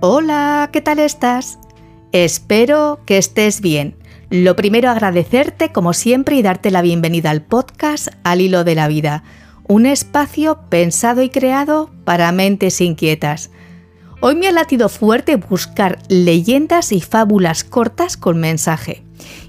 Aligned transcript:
Hola, 0.00 0.70
¿qué 0.72 0.80
tal 0.80 1.00
estás? 1.00 1.58
Espero 2.12 3.00
que 3.04 3.18
estés 3.18 3.60
bien. 3.60 3.96
Lo 4.30 4.54
primero 4.54 4.90
agradecerte 4.90 5.72
como 5.72 5.92
siempre 5.92 6.36
y 6.36 6.42
darte 6.42 6.70
la 6.70 6.82
bienvenida 6.82 7.30
al 7.30 7.42
podcast 7.42 8.06
Al 8.22 8.40
Hilo 8.40 8.62
de 8.62 8.76
la 8.76 8.86
Vida, 8.86 9.24
un 9.66 9.86
espacio 9.86 10.60
pensado 10.68 11.20
y 11.20 11.30
creado 11.30 11.90
para 12.04 12.30
mentes 12.30 12.80
inquietas. 12.80 13.50
Hoy 14.20 14.36
me 14.36 14.46
ha 14.46 14.52
latido 14.52 14.88
fuerte 14.88 15.34
buscar 15.34 15.98
leyendas 16.08 16.92
y 16.92 17.00
fábulas 17.00 17.64
cortas 17.64 18.16
con 18.16 18.38
mensaje. 18.38 19.02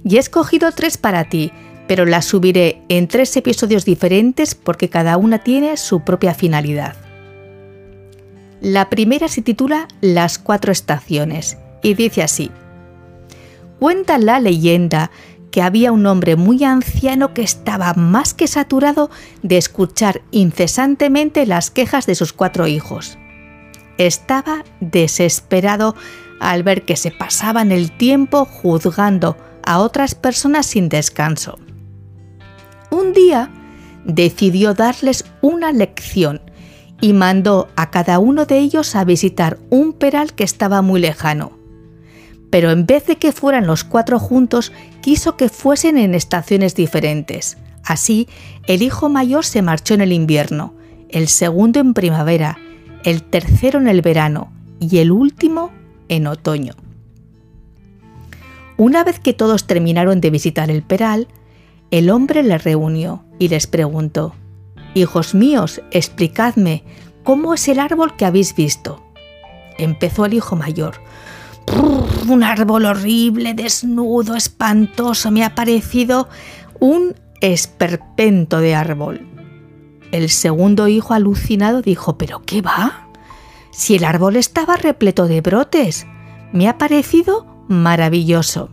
Y 0.04 0.16
he 0.16 0.20
escogido 0.20 0.72
tres 0.72 0.98
para 0.98 1.26
ti, 1.26 1.52
pero 1.88 2.08
las 2.08 2.26
subiré 2.26 2.82
en 2.90 3.08
tres 3.08 3.38
episodios 3.38 3.86
diferentes 3.86 4.56
porque 4.56 4.90
cada 4.90 5.18
una 5.18 5.44
tiene 5.44 5.78
su 5.78 6.02
propia 6.02 6.34
finalidad. 6.34 7.09
La 8.62 8.90
primera 8.90 9.30
se 9.30 9.42
titula 9.42 9.88
Las 10.02 10.38
cuatro 10.38 10.72
estaciones 10.72 11.58
y 11.82 11.94
dice 11.94 12.24
así. 12.24 12.52
Cuenta 13.80 14.18
la 14.18 14.42
leyenda 14.42 15.12
que 15.52 15.62
había 15.62 15.92
un 15.92 16.06
hombre 16.06 16.36
muy 16.36 16.64
anciano 16.64 17.34
que 17.34 17.42
estaba 17.42 17.94
más 17.94 18.34
que 18.34 18.48
saturado 18.48 19.10
de 19.42 19.58
escuchar 19.58 20.22
incesantemente 20.32 21.46
las 21.46 21.72
quejas 21.72 22.06
de 22.06 22.16
sus 22.16 22.34
cuatro 22.34 22.68
hijos. 22.68 23.18
Estaba 23.98 24.64
desesperado 24.82 25.96
al 26.40 26.64
ver 26.64 26.84
que 26.84 26.98
se 26.98 27.12
pasaban 27.12 27.72
el 27.72 27.96
tiempo 27.96 28.46
juzgando 28.46 29.38
a 29.66 29.80
otras 29.80 30.16
personas 30.16 30.66
sin 30.66 30.90
descanso. 30.90 31.58
Un 32.92 33.14
día 33.14 33.52
decidió 34.04 34.74
darles 34.74 35.26
una 35.42 35.72
lección 35.72 36.42
y 37.02 37.14
mandó 37.14 37.70
a 37.76 37.92
cada 37.92 38.20
uno 38.20 38.46
de 38.46 38.60
ellos 38.60 38.96
a 38.96 39.04
visitar 39.04 39.58
un 39.70 39.94
peral 39.94 40.34
que 40.34 40.44
estaba 40.44 40.82
muy 40.82 41.00
lejano. 41.00 41.52
Pero 42.50 42.72
en 42.72 42.86
vez 42.86 43.06
de 43.06 43.18
que 43.18 43.32
fueran 43.32 43.68
los 43.68 43.84
cuatro 43.84 44.20
juntos, 44.20 44.72
quiso 45.02 45.38
que 45.38 45.50
fuesen 45.50 45.98
en 45.98 46.16
estaciones 46.16 46.76
diferentes. 46.76 47.58
Así, 47.84 48.28
el 48.68 48.82
hijo 48.82 49.10
mayor 49.10 49.46
se 49.46 49.62
marchó 49.62 49.94
en 49.94 50.02
el 50.02 50.12
invierno, 50.12 50.74
el 51.10 51.28
segundo 51.28 51.80
en 51.80 51.94
primavera, 51.94 52.58
el 53.04 53.24
tercero 53.24 53.80
en 53.80 53.88
el 53.88 54.02
verano 54.02 54.52
y 54.80 54.98
el 54.98 55.12
último 55.12 55.72
en 56.08 56.28
otoño. 56.28 56.74
Una 58.78 59.04
vez 59.04 59.20
que 59.20 59.34
todos 59.34 59.68
terminaron 59.68 60.22
de 60.22 60.30
visitar 60.30 60.72
el 60.72 60.84
peral, 60.84 61.28
el 61.92 62.10
hombre 62.10 62.44
les 62.44 62.64
reunió 62.64 63.24
y 63.38 63.50
les 63.50 63.68
preguntó, 63.68 64.36
Hijos 65.00 65.34
míos, 65.34 65.82
explicadme, 65.92 66.84
¿cómo 67.24 67.54
es 67.54 67.70
el 67.70 67.80
árbol 67.80 68.18
que 68.18 68.26
habéis 68.26 68.54
visto? 68.54 69.02
Empezó 69.78 70.26
el 70.26 70.34
hijo 70.34 70.58
mayor. 70.58 70.96
Un 72.28 72.44
árbol 72.44 72.84
horrible, 72.84 73.54
desnudo, 73.54 74.36
espantoso, 74.36 75.32
me 75.32 75.46
ha 75.46 75.56
parecido 75.56 76.28
un 76.82 77.16
esperpento 77.40 78.60
de 78.60 78.76
árbol. 78.76 79.26
El 80.12 80.30
segundo 80.30 80.90
hijo 80.90 81.14
alucinado 81.14 81.82
dijo, 81.82 82.18
¿pero 82.18 82.42
qué 82.46 82.62
va? 82.62 83.08
Si 83.72 83.96
el 83.96 84.04
árbol 84.04 84.36
estaba 84.36 84.76
repleto 84.76 85.28
de 85.28 85.40
brotes, 85.40 86.08
me 86.52 86.68
ha 86.68 86.78
parecido 86.78 87.46
maravilloso. 87.70 88.70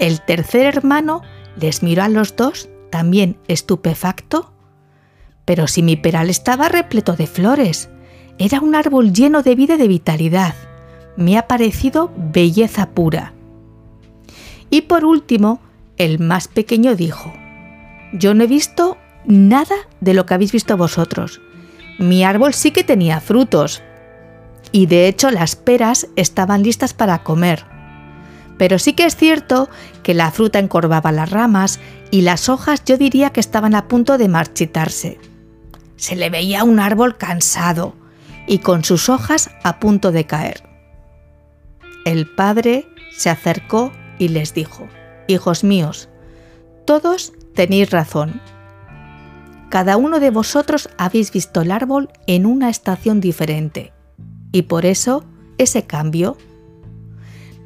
El 0.00 0.20
tercer 0.22 0.66
hermano 0.66 1.22
les 1.54 1.84
miró 1.84 2.02
a 2.02 2.08
los 2.08 2.34
dos, 2.34 2.68
también 2.90 3.38
estupefacto. 3.46 4.57
Pero 5.48 5.66
si 5.66 5.82
mi 5.82 5.96
peral 5.96 6.28
estaba 6.28 6.68
repleto 6.68 7.14
de 7.14 7.26
flores, 7.26 7.88
era 8.36 8.60
un 8.60 8.74
árbol 8.74 9.14
lleno 9.14 9.42
de 9.42 9.54
vida 9.54 9.76
y 9.76 9.78
de 9.78 9.88
vitalidad. 9.88 10.54
Me 11.16 11.38
ha 11.38 11.48
parecido 11.48 12.12
belleza 12.18 12.90
pura. 12.90 13.32
Y 14.68 14.82
por 14.82 15.06
último, 15.06 15.58
el 15.96 16.18
más 16.18 16.48
pequeño 16.48 16.96
dijo, 16.96 17.32
yo 18.12 18.34
no 18.34 18.44
he 18.44 18.46
visto 18.46 18.98
nada 19.24 19.74
de 20.02 20.12
lo 20.12 20.26
que 20.26 20.34
habéis 20.34 20.52
visto 20.52 20.76
vosotros. 20.76 21.40
Mi 21.98 22.24
árbol 22.24 22.52
sí 22.52 22.70
que 22.70 22.84
tenía 22.84 23.18
frutos. 23.18 23.82
Y 24.70 24.84
de 24.84 25.08
hecho 25.08 25.30
las 25.30 25.56
peras 25.56 26.08
estaban 26.14 26.62
listas 26.62 26.92
para 26.92 27.22
comer. 27.22 27.64
Pero 28.58 28.78
sí 28.78 28.92
que 28.92 29.06
es 29.06 29.16
cierto 29.16 29.70
que 30.02 30.12
la 30.12 30.30
fruta 30.30 30.58
encorvaba 30.58 31.10
las 31.10 31.30
ramas 31.30 31.80
y 32.10 32.20
las 32.20 32.50
hojas 32.50 32.84
yo 32.84 32.98
diría 32.98 33.30
que 33.30 33.40
estaban 33.40 33.74
a 33.74 33.88
punto 33.88 34.18
de 34.18 34.28
marchitarse. 34.28 35.18
Se 35.98 36.16
le 36.16 36.30
veía 36.30 36.64
un 36.64 36.80
árbol 36.80 37.18
cansado 37.18 37.94
y 38.46 38.60
con 38.60 38.82
sus 38.84 39.10
hojas 39.10 39.50
a 39.62 39.78
punto 39.78 40.10
de 40.10 40.24
caer. 40.24 40.62
El 42.06 42.26
padre 42.34 42.88
se 43.14 43.28
acercó 43.28 43.92
y 44.18 44.28
les 44.28 44.54
dijo, 44.54 44.88
Hijos 45.26 45.62
míos, 45.62 46.08
todos 46.86 47.34
tenéis 47.54 47.90
razón, 47.90 48.40
cada 49.68 49.98
uno 49.98 50.18
de 50.18 50.30
vosotros 50.30 50.88
habéis 50.96 51.30
visto 51.30 51.60
el 51.60 51.70
árbol 51.70 52.08
en 52.26 52.46
una 52.46 52.70
estación 52.70 53.20
diferente. 53.20 53.92
Y 54.50 54.62
por 54.62 54.86
eso, 54.86 55.24
ese 55.58 55.84
cambio. 55.84 56.38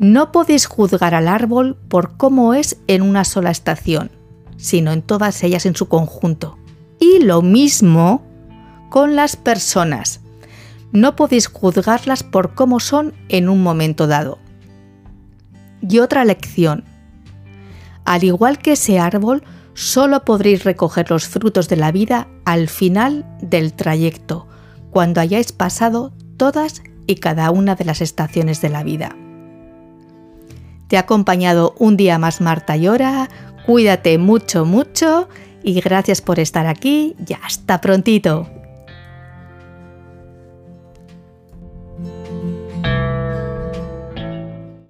No 0.01 0.33
podéis 0.33 0.67
juzgar 0.67 1.15
al 1.15 1.29
árbol 1.29 1.77
por 1.89 2.17
cómo 2.17 2.55
es 2.55 2.79
en 2.89 3.03
una 3.03 3.25
sola 3.25 3.53
estación, 3.53 4.11
sino 4.57 4.91
en 4.91 5.03
todas 5.03 5.45
ellas 5.45 5.65
en 5.65 5.77
su 5.77 5.87
conjunto. 5.87 6.59
Y 7.03 7.19
lo 7.19 7.43
mismo 7.43 8.23
con 8.89 9.17
las 9.17 9.35
personas. 9.35 10.21
No 10.93 11.17
podéis 11.17 11.49
juzgarlas 11.49 12.23
por 12.23 12.55
cómo 12.55 12.79
son 12.79 13.13
en 13.29 13.49
un 13.49 13.61
momento 13.61 14.07
dado. 14.07 14.39
Y 15.81 15.99
otra 15.99 16.25
lección. 16.25 16.85
Al 18.05 18.23
igual 18.23 18.59
que 18.59 18.75
ese 18.75 19.01
árbol, 19.01 19.43
solo 19.75 20.25
podréis 20.25 20.63
recoger 20.63 21.11
los 21.11 21.27
frutos 21.27 21.69
de 21.69 21.75
la 21.75 21.91
vida 21.91 22.29
al 22.45 22.69
final 22.69 23.27
del 23.41 23.73
trayecto, 23.73 24.47
cuando 24.93 25.21
hayáis 25.21 25.51
pasado 25.51 26.13
todas 26.37 26.85
y 27.09 27.17
cada 27.17 27.51
una 27.51 27.75
de 27.75 27.85
las 27.85 28.01
estaciones 28.01 28.61
de 28.61 28.69
la 28.69 28.85
vida. 28.85 29.17
Te 30.87 30.99
ha 30.99 31.01
acompañado 31.01 31.75
un 31.81 31.97
día 31.97 32.21
más 32.21 32.41
Marta 32.41 32.77
Llora, 32.77 33.29
cuídate 33.67 34.19
mucho, 34.19 34.65
mucho 34.65 35.29
y 35.63 35.81
gracias 35.81 36.21
por 36.21 36.39
estar 36.39 36.67
aquí 36.67 37.15
y 37.27 37.35
hasta 37.35 37.81
prontito. 37.81 38.62